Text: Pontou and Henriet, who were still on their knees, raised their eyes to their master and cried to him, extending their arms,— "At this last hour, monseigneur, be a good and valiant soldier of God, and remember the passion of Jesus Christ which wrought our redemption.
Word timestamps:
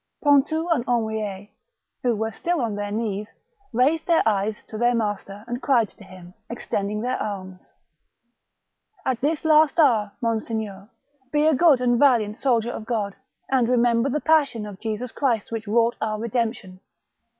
Pontou 0.23 0.67
and 0.71 0.83
Henriet, 0.87 1.49
who 2.01 2.15
were 2.15 2.31
still 2.31 2.59
on 2.59 2.73
their 2.73 2.89
knees, 2.91 3.31
raised 3.71 4.07
their 4.07 4.27
eyes 4.27 4.63
to 4.63 4.75
their 4.75 4.95
master 4.95 5.43
and 5.47 5.61
cried 5.61 5.89
to 5.89 6.03
him, 6.03 6.33
extending 6.49 7.01
their 7.01 7.21
arms,— 7.21 7.71
"At 9.05 9.21
this 9.21 9.45
last 9.45 9.77
hour, 9.79 10.13
monseigneur, 10.19 10.89
be 11.31 11.45
a 11.45 11.53
good 11.53 11.79
and 11.81 11.99
valiant 11.99 12.39
soldier 12.39 12.71
of 12.71 12.85
God, 12.87 13.15
and 13.51 13.69
remember 13.69 14.09
the 14.09 14.21
passion 14.21 14.65
of 14.65 14.79
Jesus 14.79 15.11
Christ 15.11 15.51
which 15.51 15.67
wrought 15.67 15.97
our 16.01 16.17
redemption. 16.17 16.79